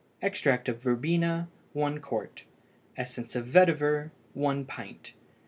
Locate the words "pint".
4.65-5.13